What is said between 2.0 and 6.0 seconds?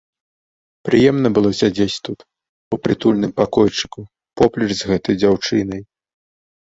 тут, у прытульным пакойчыку, поплеч з гэтай дзяўчынай.